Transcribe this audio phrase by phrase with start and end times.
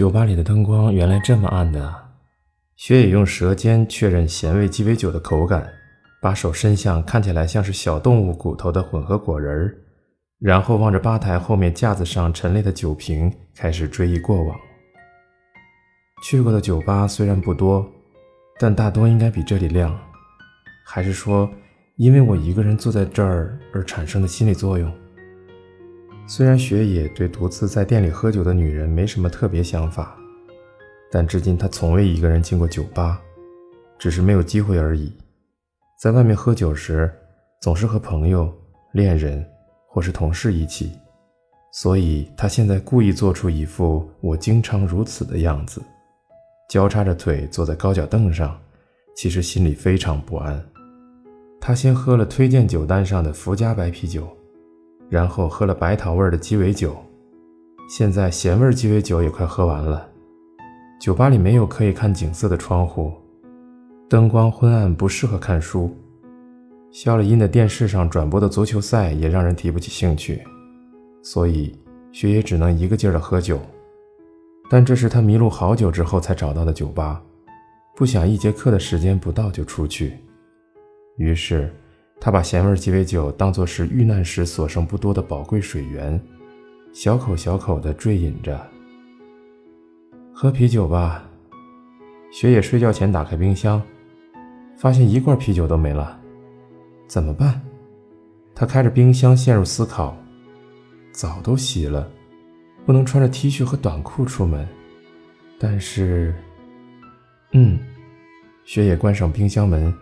[0.00, 1.94] 酒吧里的灯光原来这么暗的。
[2.74, 5.70] 雪野用舌尖确认咸味鸡尾酒的口感，
[6.22, 9.76] 把手伸向看起来像是小动物骨头的混合果仁儿，
[10.38, 14.56] 然后望着吧台后面架子上陈列的酒瓶，开始追忆过往。
[16.24, 17.86] 去过的酒吧虽然不多，
[18.58, 19.94] 但大多应该比这里亮。
[20.86, 21.46] 还是说，
[21.96, 24.90] 因为我一个人坐在这儿而产生的心理作用？
[26.32, 30.16] 虽然雪野对独自在店里喝酒的女人没什么特别想法，
[31.10, 33.20] 但至今他从未一个人进过酒吧，
[33.98, 35.12] 只是没有机会而已。
[36.00, 37.12] 在外面喝酒时，
[37.60, 38.48] 总是和朋友、
[38.92, 39.44] 恋人
[39.88, 40.92] 或是同事一起，
[41.72, 45.82] 所以他现在故意做出一副我经常如此的样子，
[46.68, 48.56] 交叉着腿坐在高脚凳上，
[49.16, 50.64] 其实心里非常不安。
[51.60, 54.28] 他先喝了推荐酒单上的福佳白啤酒。
[55.10, 56.96] 然后喝了白桃味的鸡尾酒，
[57.88, 60.08] 现在咸味鸡尾酒也快喝完了。
[61.00, 63.12] 酒吧里没有可以看景色的窗户，
[64.08, 65.92] 灯光昏暗，不适合看书。
[66.92, 70.40] 消了音的电视上转播的足球赛也让人提不起兴趣，
[71.22, 71.76] 所以
[72.12, 73.60] 雪野只能一个劲儿的喝酒。
[74.70, 77.20] 但这是他迷路好久之后才找到的酒吧，
[77.96, 80.16] 不想一节课的时间不到就出去，
[81.16, 81.68] 于是。
[82.20, 86.20] 他把咸味鸡尾酒当作是遇难时所剩不多的宝贵水源，
[86.92, 88.60] 小口小口地坠饮着。
[90.34, 91.26] 喝啤酒吧。
[92.30, 93.82] 雪野睡觉前打开冰箱，
[94.76, 96.20] 发现一罐啤酒都没了，
[97.08, 97.60] 怎么办？
[98.54, 100.16] 他开着冰箱陷入思考。
[101.12, 102.08] 澡都洗了，
[102.86, 104.68] 不能穿着 T 恤和短裤出门。
[105.58, 106.34] 但是，
[107.52, 107.78] 嗯，
[108.64, 109.92] 雪野关上冰箱门，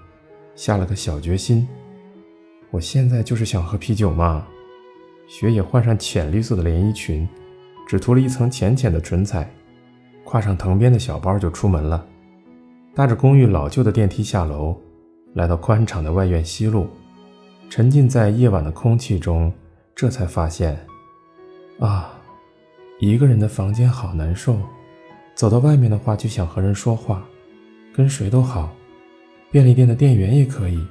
[0.54, 1.66] 下了个小决心。
[2.70, 4.46] 我现在就是想喝啤酒嘛。
[5.26, 7.28] 雪野换上浅绿色的连衣裙，
[7.86, 9.50] 只涂了一层浅浅的唇彩，
[10.24, 12.06] 挎上藤编的小包就出门了。
[12.94, 14.76] 搭着公寓老旧的电梯下楼，
[15.34, 16.88] 来到宽敞的外院西路，
[17.70, 19.52] 沉浸在夜晚的空气中，
[19.94, 20.78] 这才发现，
[21.78, 22.10] 啊，
[22.98, 24.58] 一个人的房间好难受。
[25.34, 27.22] 走到外面的话就想和人说话，
[27.94, 28.74] 跟谁都好，
[29.50, 30.84] 便利店的店员也可以。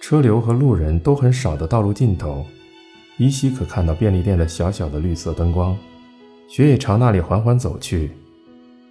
[0.00, 2.46] 车流和路人都很少的道路尽头，
[3.18, 5.76] 依稀可看到便利店的小小的绿色灯光。
[6.48, 8.10] 雪野朝那里缓缓走去，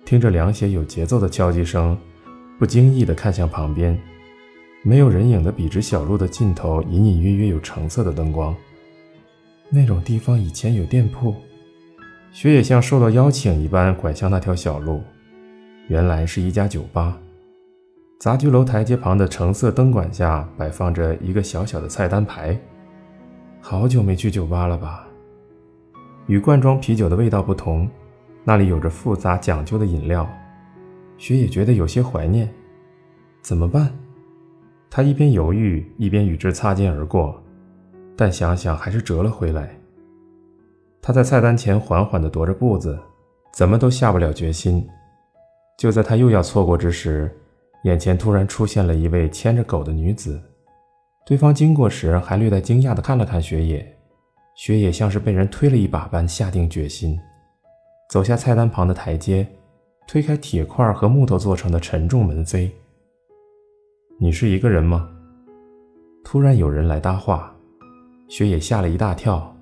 [0.05, 1.97] 听着凉鞋有节奏的敲击声，
[2.59, 3.99] 不经意地看向旁边，
[4.83, 8.55] 没有人影的笔直小路的尽头，隐隐约约有橙色的灯光。
[9.69, 11.33] 那种地方以前有店铺。
[12.31, 15.01] 雪野像受到邀请一般拐向那条小路，
[15.87, 17.17] 原来是一家酒吧。
[18.19, 22.59] 杂居楼台阶旁的橙色灯管下摆放着一个小小的菜单牌。
[23.61, 25.07] 好久没去酒吧了吧？
[26.25, 27.87] 与罐装啤酒的味道不同，
[28.43, 30.27] 那里有着复杂讲究的饮料。
[31.19, 32.51] 雪野觉得有些怀念。
[33.41, 33.93] 怎么办？
[34.89, 37.39] 他一边犹豫，一边与之擦肩而过，
[38.15, 39.79] 但想想还是折了回来。
[41.03, 42.97] 他在菜单前缓缓地踱着步子，
[43.53, 44.85] 怎么都下不了决心。
[45.77, 47.31] 就在他又要错过之时，
[47.83, 50.41] 眼前突然出现了一位牵着狗的女子，
[51.25, 53.97] 对方经过时还略带惊讶地看了看雪野，
[54.55, 57.17] 雪野像是被人推了一把般下定决心，
[58.09, 59.47] 走下菜单旁的台阶，
[60.07, 62.69] 推开铁块和木头做成的沉重门扉。
[64.19, 65.09] 你是一个人吗？
[66.25, 67.55] 突然有人来搭话，
[68.27, 69.55] 雪野吓了一大跳，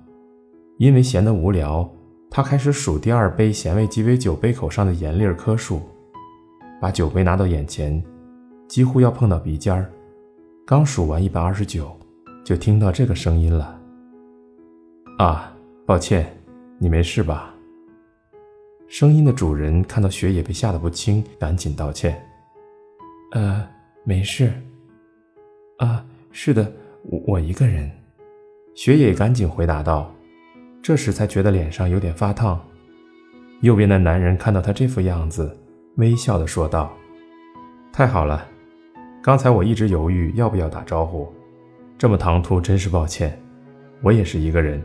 [0.78, 1.88] 因为闲得无聊，
[2.30, 5.80] 他开始数第二杯咸味鸡尾酒杯口上的盐粒颗数，
[6.80, 8.02] 把酒杯拿到眼前。
[8.68, 9.90] 几乎要碰到鼻尖儿，
[10.66, 11.96] 刚数完一百二十九，
[12.44, 13.80] 就听到这个声音了。
[15.18, 16.36] 啊，抱歉，
[16.78, 17.54] 你没事吧？
[18.88, 22.20] 声音的主人看到雪野被吓得不轻，赶紧道歉。
[23.32, 23.64] 呃，
[24.04, 24.52] 没事。
[25.78, 26.72] 啊，是的，
[27.02, 27.90] 我我一个人。
[28.74, 30.12] 雪野赶紧回答道，
[30.82, 32.60] 这时才觉得脸上有点发烫。
[33.60, 35.56] 右边的男人看到他这副样子，
[35.96, 36.94] 微笑的说道
[37.92, 38.46] ：“太好了。”
[39.22, 41.32] 刚才我一直犹豫要不要打招呼，
[41.98, 43.36] 这么唐突，真是抱歉。
[44.02, 44.80] 我也是一个人。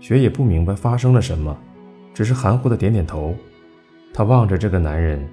[0.00, 1.56] 雪野不明白发生了什么，
[2.12, 3.34] 只是含糊的点点头。
[4.12, 5.28] 他望着这个男人，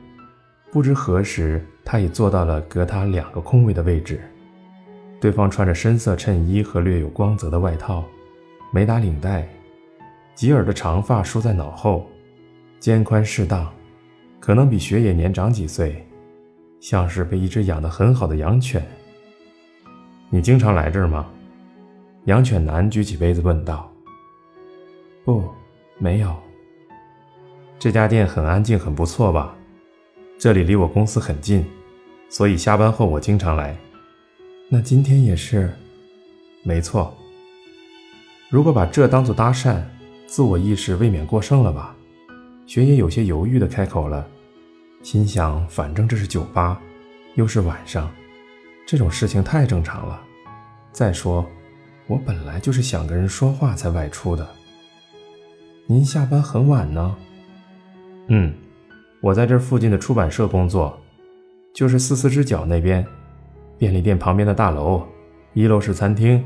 [0.70, 4.22] 不知何时他已坐到了隔他两个空位的位置。
[5.20, 8.04] 对方穿着深色衬衣和略有光泽的外套，
[8.72, 9.48] 没打领带，
[10.36, 12.08] 及耳的长发梳在脑后，
[12.80, 13.72] 肩宽适当，
[14.42, 16.06] 可能比雪野年长几岁。
[16.82, 18.84] 像是被一只养得很好的羊犬。
[20.32, 21.30] 你经常来这儿吗？
[22.26, 23.88] 羊犬男举起杯子问道。
[25.24, 25.48] 不，
[26.00, 26.36] 没有。
[27.78, 29.56] 这家店很安静，很不错吧？
[30.40, 31.64] 这里离我公司很近，
[32.30, 33.78] 所以下班后我经常来。
[34.68, 35.72] 那今天也是？
[36.64, 37.16] 没错。
[38.50, 39.84] 如果把这当做搭讪，
[40.26, 41.96] 自我意识未免过剩了吧？
[42.66, 44.26] 雪野有些犹豫地开口了，
[45.04, 46.82] 心想：反正这是酒吧，
[47.36, 48.10] 又是晚上，
[48.86, 50.22] 这种事情太正常了。
[50.92, 51.46] 再说，
[52.08, 54.48] 我本来就是想跟人说话才外出的。
[55.88, 57.16] 您下班很晚呢？
[58.28, 58.54] 嗯，
[59.20, 60.98] 我在这附近的出版社工作，
[61.74, 63.06] 就是四四之角那边，
[63.78, 65.06] 便利店旁边的大楼，
[65.54, 66.42] 一楼是餐厅。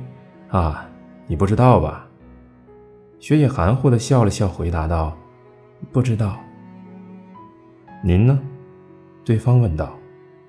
[0.47, 0.89] 啊，
[1.27, 2.07] 你不知道吧？
[3.19, 5.15] 雪野含糊地笑了笑，回答道
[5.91, 6.39] ：“不知道。”
[8.03, 8.39] 您呢？
[9.23, 9.97] 对方问道。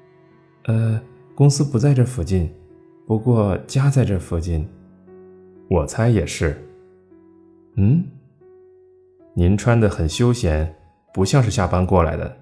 [0.66, 1.00] “呃，
[1.34, 2.52] 公司不在这附近，
[3.06, 4.68] 不过家在这附近。
[5.68, 6.62] 我猜也是。
[7.76, 8.04] 嗯，
[9.34, 10.72] 您穿得很休闲。”
[11.14, 12.36] 不像是下班过来的。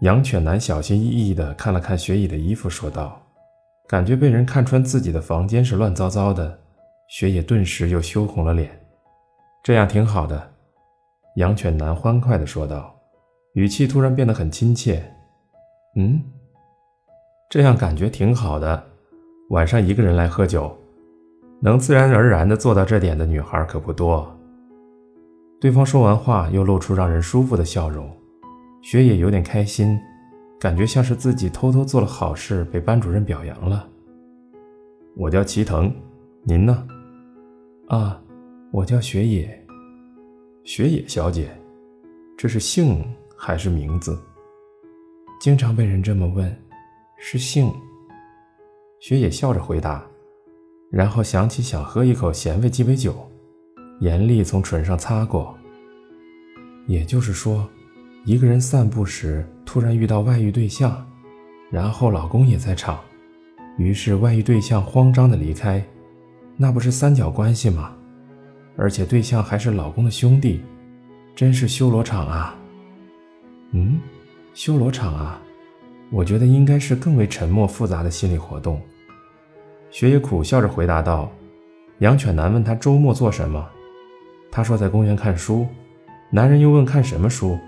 [0.00, 3.22] 养犬男小心翼翼地看了看雪野的衣服，说道
[3.86, 6.58] ：“感觉被人看穿自己的房间是乱糟糟的。”
[7.06, 8.68] 雪野顿时又羞红了脸。
[9.62, 10.49] 这样挺好的，
[11.36, 12.94] 养犬男欢快地说道，
[13.54, 15.02] 语气突然变得很亲切。
[15.96, 16.22] “嗯，
[17.48, 18.82] 这样感觉挺好的。
[19.50, 20.76] 晚上一个人来喝酒，
[21.60, 24.28] 能自然而然地做到这点的女孩可不多。”
[25.60, 28.10] 对方说完话，又露出让人舒服的笑容。
[28.82, 30.00] 雪野有点开心，
[30.58, 33.86] 感觉像是自己偷偷做了好事，被班主任表扬了。
[35.16, 35.92] 我叫齐藤，
[36.44, 36.86] 您呢？
[37.88, 38.22] 啊，
[38.72, 39.59] 我叫雪野。
[40.72, 41.50] 雪野小姐，
[42.36, 43.04] 这是姓
[43.36, 44.16] 还是名字？
[45.40, 46.56] 经常被人这么问，
[47.18, 47.72] 是姓。
[49.00, 50.06] 雪野笑着回答，
[50.88, 53.12] 然后想起想喝一口咸味鸡尾酒。
[53.98, 55.58] 严厉从唇上擦过。
[56.86, 57.68] 也就是说，
[58.24, 61.04] 一个人散步时突然遇到外遇对象，
[61.68, 63.00] 然后老公也在场，
[63.76, 65.84] 于是外遇对象慌张的离开，
[66.56, 67.96] 那不是三角关系吗？
[68.80, 70.62] 而且对象还是老公的兄弟，
[71.36, 72.58] 真是修罗场啊！
[73.72, 74.00] 嗯，
[74.54, 75.38] 修罗场啊，
[76.10, 78.80] 我觉得应该是更为沉默复杂的心理活动。
[79.90, 81.30] 雪野苦笑着回答道。
[81.98, 83.68] 养犬男问他周末做什么。
[84.50, 85.66] 他说在公园看书，
[86.30, 87.58] 男人又问看什么书，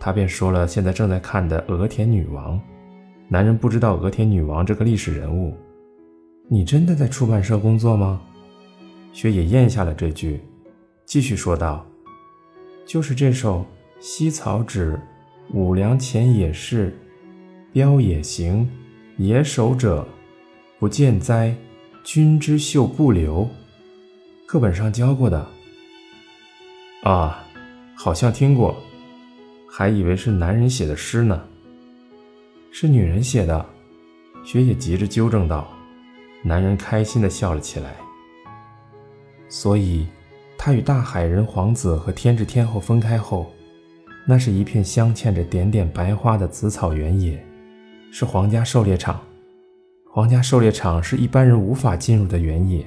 [0.00, 2.56] 他便说了现在正在看的《俄田女王》。
[3.28, 5.54] 男人不知道俄田女王这个历史人物。
[6.48, 8.22] 你真的在出版社工作吗？
[9.12, 10.40] 雪野咽下了这句，
[11.12, 11.86] 继续说道
[12.88, 13.66] ：“就是这首
[14.00, 14.98] ‘西草纸，
[15.50, 16.98] 五粮前也是，
[17.70, 18.66] 标也行，
[19.18, 20.08] 野守者，
[20.78, 21.54] 不见哉？
[22.02, 23.46] 君之秀不留’，
[24.48, 25.46] 课本上教过的。”
[27.04, 27.44] 啊，
[27.94, 28.74] 好像听过，
[29.70, 31.44] 还以为是男人写的诗呢。
[32.70, 33.66] 是女人写的，
[34.46, 35.68] 雪野急着纠正道。
[36.42, 37.96] 男人开心地笑了起来。
[39.50, 40.06] 所以，
[40.64, 43.52] 他与大海人皇子和天智天后分开后，
[44.24, 47.44] 那是一片镶嵌着点点白花的紫草原野，
[48.12, 49.20] 是皇家狩猎场。
[50.08, 52.86] 皇家狩猎场是一般人无法进入的原野。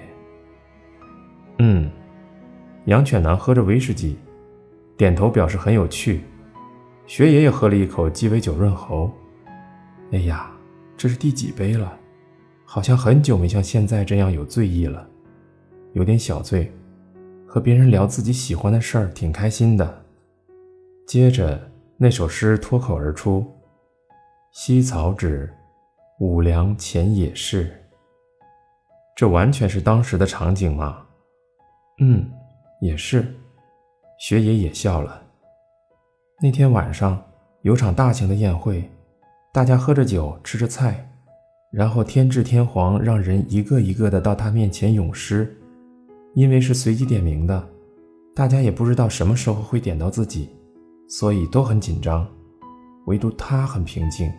[1.59, 1.91] 嗯。
[2.85, 4.17] 养犬男喝着威士忌，
[4.95, 6.21] 点头表示很有趣。
[7.05, 9.11] 雪野也喝了一口鸡尾酒润喉。
[10.13, 10.49] 哎呀，
[10.95, 11.93] 这是第几杯了？
[12.63, 15.05] 好像很久没像现在这样有醉意了，
[15.91, 16.71] 有点小醉。
[17.55, 20.03] 和别人聊自己喜欢的事儿，挺开心的。
[21.07, 23.49] 接着那首诗脱口而出
[24.51, 25.49] ：“西草纸，
[26.19, 27.71] 五粮前野市。”
[29.15, 31.05] 这完全是当时的场景嘛？
[32.01, 32.29] 嗯。
[32.81, 33.25] 也是，
[34.19, 35.23] 雪野也笑了。
[36.41, 37.23] 那天晚上
[37.61, 38.83] 有场大型的宴会，
[39.53, 41.09] 大家喝着酒，吃着菜，
[41.71, 45.57] 然后天智天皇让人一个一个的到他面前咏诗。
[46.35, 47.69] 因为是随机点名的，
[48.35, 50.49] 大家也不知道什么时候会点到自己，
[51.07, 52.27] 所以都很紧张。
[53.05, 54.29] 唯独他很平静，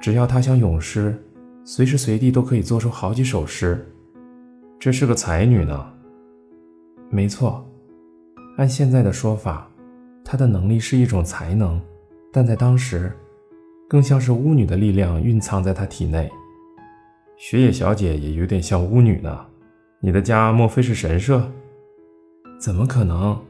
[0.00, 1.18] 只要他想咏诗，
[1.64, 3.90] 随时随地都可以做出好几首诗。
[4.78, 5.90] 这是个才女呢。
[7.10, 7.66] 没错，
[8.58, 9.70] 按现在的说法，
[10.22, 11.80] 她的能力是一种才能，
[12.30, 13.10] 但在当时，
[13.88, 16.30] 更像是巫女的力量蕴藏在她体内。
[17.38, 19.46] 雪野小姐也有点像巫女呢，
[20.04, 21.50] 你的家莫非是神社？
[22.58, 23.42] 怎么可能，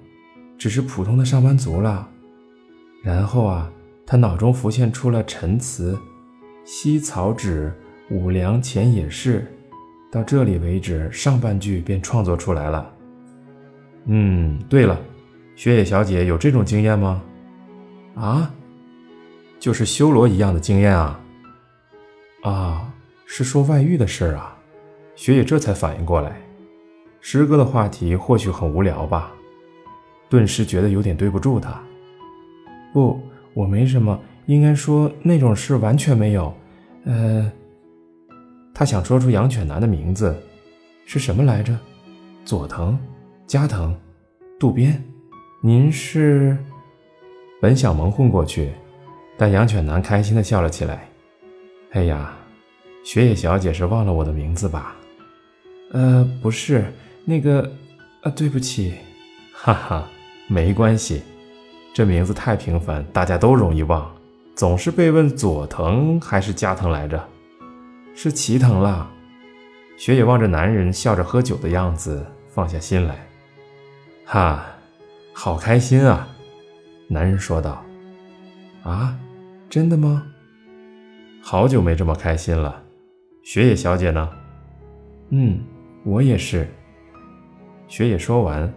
[0.56, 2.08] 只是普通的上班族了。
[3.02, 3.68] 然后啊，
[4.06, 5.98] 他脑中浮现出了陈词
[6.64, 7.74] ：“西草纸，
[8.08, 9.44] 五粮前野市。”
[10.12, 12.94] 到这里为止，上半句便创作出来了。
[14.04, 14.96] 嗯，对了，
[15.56, 17.20] 雪野小姐有这种经验吗？
[18.14, 18.54] 啊，
[19.58, 21.20] 就是修罗一样的经验啊！
[22.44, 22.94] 啊，
[23.26, 24.56] 是说外遇的事儿啊！
[25.16, 26.40] 雪野这才反应过来，
[27.26, 29.32] 师哥的话题或许很无聊吧，
[30.28, 31.82] 顿时觉得有点对不住他。
[32.92, 33.18] 不，
[33.54, 36.54] 我没什么，应该说那种事完全没有。
[37.06, 37.50] 呃，
[38.74, 40.38] 他想说出养犬男的名字，
[41.06, 41.74] 是什么来着？
[42.44, 42.98] 佐藤、
[43.46, 43.98] 加藤、
[44.60, 45.02] 渡边，
[45.62, 46.54] 您是？
[47.58, 48.70] 本想蒙混过去，
[49.38, 51.08] 但养犬男开心的笑了起来。
[51.92, 52.34] 哎呀，
[53.02, 54.94] 雪野小姐是忘了我的名字吧？
[55.90, 56.84] 呃，不是，
[57.24, 57.72] 那个，
[58.22, 58.94] 啊，对不起，
[59.52, 60.06] 哈哈，
[60.46, 61.22] 没关系，
[61.94, 64.14] 这名字太平凡，大家都容易忘，
[64.54, 67.26] 总是被问佐藤还是加藤来着？
[68.14, 69.10] 是齐藤啦。
[69.96, 73.26] 雪野望着男人笑着喝酒的样子，放下心来。
[74.26, 74.66] 哈，
[75.32, 76.28] 好开心啊！
[77.08, 77.82] 男人说道
[78.84, 79.18] ：“啊，
[79.70, 80.26] 真的吗？
[81.42, 82.82] 好久没这么开心了。
[83.42, 84.28] 雪野小姐呢？
[85.30, 85.58] 嗯，
[86.04, 86.68] 我也是。”
[87.96, 88.68] 雪野说完，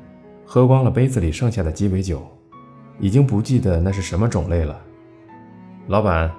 [0.46, 2.22] 喝光了杯子里剩下的鸡尾酒，
[3.00, 4.80] 已经不记得那是什么种类了。
[5.88, 6.32] 老板，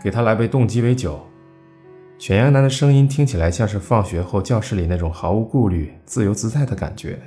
[0.00, 1.20] 给他来杯冻鸡尾酒。
[2.20, 7.18] 犬牙男的声音听起来像是放学后教室里那种毫无顾虑、自由自在的感觉。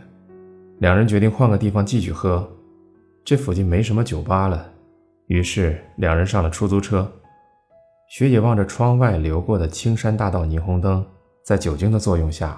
[0.78, 2.50] 两人决定换个地方继续喝。
[3.26, 4.66] 这附近没什么酒吧了，
[5.28, 7.12] 于是两人上了出租车。
[8.08, 11.06] 雪野望着窗外流过的青山大道霓虹灯，
[11.44, 12.58] 在酒精的作用下，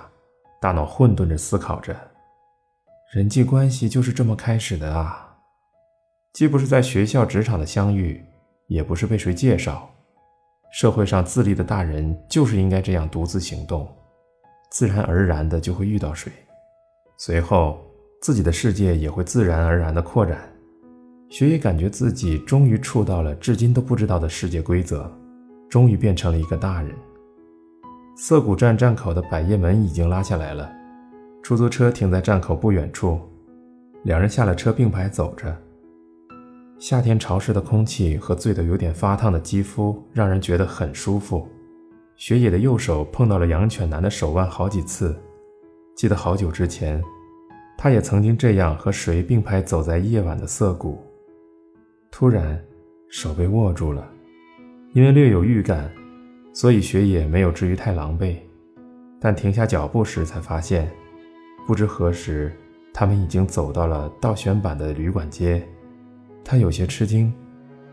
[0.62, 1.96] 大脑混沌着思考着：
[3.14, 5.38] 人际关系就是这么开始的啊！
[6.34, 8.22] 既不是在学校、职场的相遇，
[8.68, 9.90] 也不是被谁介绍，
[10.74, 13.88] 社会上自立的大人就是应该这样独自行动，
[14.72, 16.30] 自然而然的就会遇到谁，
[17.18, 17.80] 随后
[18.22, 20.38] 自己的世界也会自然而然的扩展。
[21.30, 25.10] 雪野感觉自己终于触到了至今都不知道的世界规则，
[25.70, 26.94] 终于变成了一个大人。
[28.18, 30.70] 涩谷站站口的百叶门已经拉下来了，
[31.48, 33.18] 出租车停在站口不远处，
[34.04, 35.58] 两人下了车并排走着。
[36.78, 41.48] 夏天潮湿的空气和醉得有点发烫的肌肤让人觉得很舒服。
[42.18, 45.18] 雪野的右手碰到了养犬男的手腕好几次，
[45.96, 47.02] 记得好久之前，
[47.78, 51.02] 他也曾经这样和谁并排走在夜晚的涩谷。
[52.12, 52.62] 突然，
[53.08, 54.06] 手被握住了，
[54.92, 55.90] 因为略有预感，
[56.52, 58.36] 所以雪野没有至于太狼狈。
[59.18, 60.92] 但停下脚步时，才发现，
[61.68, 62.52] 不知何时，
[62.94, 65.62] 他们已经走到了倒悬板的旅馆街。
[66.44, 67.32] 他有些吃惊，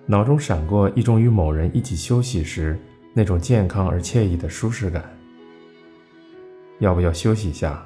[0.07, 2.79] 脑中闪过一种与某人一起休息时
[3.13, 5.05] 那种健康而惬意的舒适感。
[6.79, 7.85] 要不要休息一下？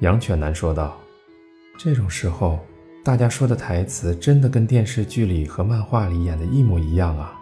[0.00, 0.96] 养犬男说道。
[1.78, 2.60] 这种时候。
[3.04, 7.36] 大家说的台词真的跟电视剧里和漫画里演的一模一样啊，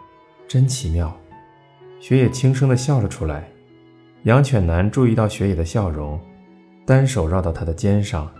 [0.48, 1.14] 真奇妙！
[2.00, 3.46] 雪野轻声地笑了出来。
[4.22, 6.18] 养犬男注意到雪野的笑容，
[6.86, 8.30] 单手绕到她的肩上，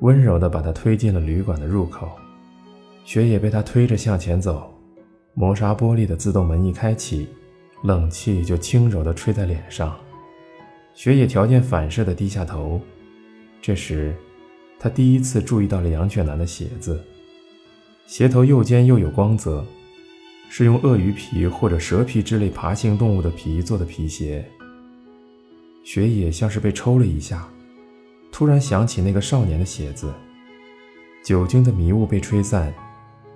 [0.00, 2.08] 温柔地把她推进了旅馆的入口。
[3.04, 4.72] 雪野被他推着向前走，
[5.34, 7.26] 磨砂玻璃的自动门一开启，
[7.82, 9.98] 冷气就轻柔地吹在脸上。
[10.94, 12.80] 雪野条件反射地低下头，
[13.60, 14.14] 这时。
[14.82, 16.98] 他第一次注意到了养犬男的鞋子，
[18.06, 19.62] 鞋头又尖又有光泽，
[20.48, 24.42] 是用鳄鱼皮或者蛇皮之类爬行动物的皮做的皮鞋。
[25.84, 27.46] 雪野像是被抽了一下，
[28.32, 30.12] 突然想起那个少年的鞋子。
[31.22, 32.72] 酒精的迷雾被吹散，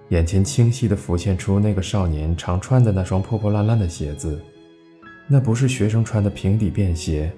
[0.08, 4.42] 眼前清晰地浮现出那个少年常穿的那双破破烂烂的鞋子。
[5.26, 7.32] 那不是学生穿的平底便鞋，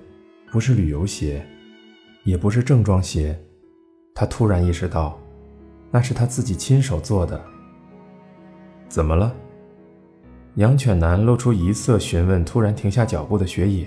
[0.53, 1.45] 不是旅游鞋，
[2.25, 3.39] 也不是正装鞋。
[4.15, 5.19] 他突然意识到，
[5.91, 7.45] 那是他自己亲手做的。
[8.89, 9.35] 怎么了？
[10.55, 13.87] 养犬男露出疑色，询问突然停下脚步的雪野：“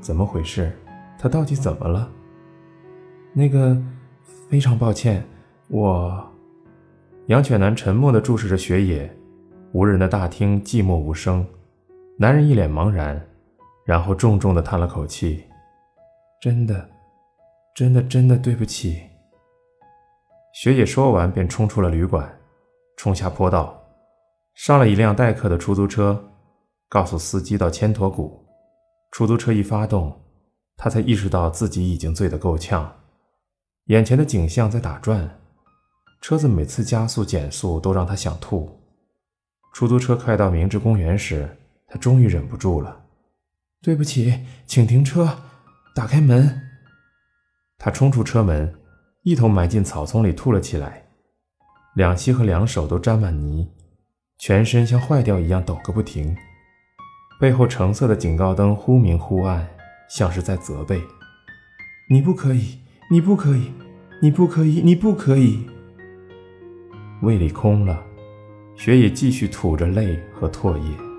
[0.00, 0.72] 怎么回事？
[1.18, 2.10] 他到底怎么了？”
[3.34, 3.80] 那个，
[4.50, 5.24] 非常抱歉，
[5.68, 6.30] 我。
[7.28, 9.10] 养犬男沉默地注视着雪野，
[9.72, 11.46] 无人的大厅寂寞无声。
[12.18, 13.26] 男人一脸茫然，
[13.86, 15.44] 然后重重地叹了口气
[16.42, 16.88] ：“真的。”
[17.74, 19.00] 真的，真的对不起。
[20.52, 22.30] 雪野说完，便冲出了旅馆，
[22.98, 23.82] 冲下坡道，
[24.52, 26.22] 上了一辆代客的出租车，
[26.90, 28.46] 告诉司机到千驼谷。
[29.10, 30.20] 出租车一发动，
[30.76, 32.92] 他才意识到自己已经醉得够呛，
[33.86, 35.40] 眼前的景象在打转，
[36.20, 38.80] 车子每次加速减速都让他想吐。
[39.72, 41.58] 出租车快到明治公园时，
[41.88, 43.04] 他终于忍不住了
[43.82, 45.38] ：“对不起，请停车，
[45.96, 46.68] 打开门。”
[47.76, 48.72] 他冲出车门，
[49.22, 51.06] 一头埋进草丛里吐了起来。
[51.94, 53.68] 两膝和两手都沾满泥，
[54.38, 56.36] 全身像坏掉一样抖个不停。
[57.40, 59.68] 背后橙色的警告灯忽明忽暗，
[60.08, 61.02] 像是在责备
[62.08, 62.81] ：“你不可以，
[63.12, 63.70] 你不可以，
[64.22, 65.58] 你不可以，你不可以。”
[67.20, 68.02] 胃里空了，
[68.74, 71.11] 雪也继续吐着泪和唾液。